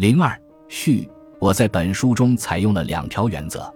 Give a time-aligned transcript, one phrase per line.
[0.00, 0.34] 零二
[0.66, 1.06] 序，
[1.38, 3.70] 我在本书中采用了两条原则，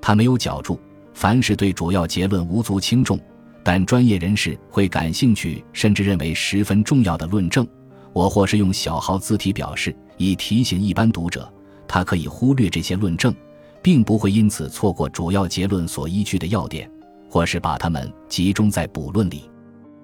[0.00, 0.80] 它没有脚注，
[1.12, 3.20] 凡是对主要结论无足轻重，
[3.62, 7.68] 但专业人士会感兴趣甚至认为十分重要的论证，
[8.14, 11.46] 我或是用小号字体表示，以提醒一般读者，
[11.86, 13.34] 他可以忽略这些论证，
[13.82, 16.90] 并不会因此错过主要结论所依据的要点，
[17.28, 19.50] 或是把它们集中在补论里。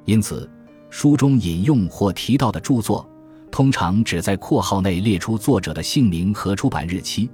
[0.04, 0.46] 因此，
[0.90, 3.08] 书中引用或提到的著作，
[3.54, 7.30] 通常只在括号内列出作者的姓名和出版日期，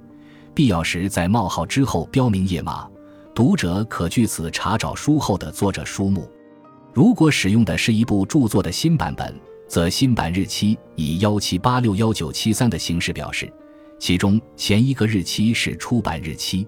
[0.53, 2.87] 必要时在冒号之后标明页码，
[3.33, 6.29] 读者可据此查找书后的作者书目。
[6.93, 9.33] 如果使用的是一部著作的新版本，
[9.67, 13.51] 则新版日期以幺七八六幺九七三的形式表示，
[13.97, 16.67] 其中前一个日期是出版日期。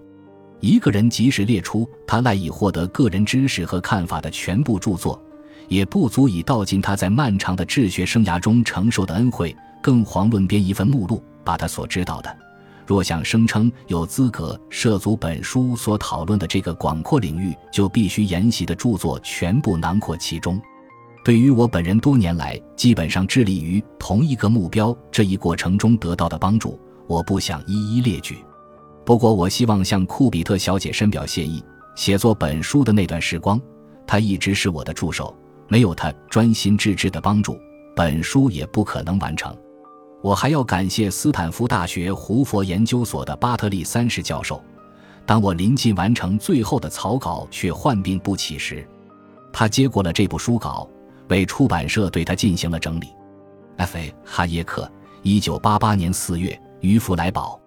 [0.61, 5.23] 一个人即使列出他赖以获得个人知识和看法的全部著作。
[5.67, 12.38] 也不足以道尽他在漫长的治学生涯中承受的恩惠，更遑论编一份目录，把他所知道的。
[12.86, 20.61] 若想声称有资格涉足本书所讨论的这个广阔领域，就必须沿袭的著作全部囊括其中。
[21.23, 28.38] 对于我本人多年来基本上致力于同一个目标这一过程中得到的帮助，我不想一一列举。
[29.06, 31.64] 不过，我希望向库比特小姐深表谢意。
[31.95, 33.61] 写作本书的那段时光，
[34.06, 35.34] 她一直是我的助手。
[35.67, 37.59] 没有他专心致志的帮助，
[37.95, 39.56] 本书也不可能完成。
[40.22, 44.61] 我还要感谢斯坦福大学胡佛研究所的巴特利三世教授。
[45.25, 48.88] 当我临近完成最后的草稿却患病不起时，
[49.52, 50.88] 他接过了这部书稿，
[51.30, 53.08] 为出版社对他进行了整理。
[53.78, 54.14] F.A.
[54.25, 54.89] 哈耶克，
[55.22, 57.62] 一九八八年四月，于弗莱堡。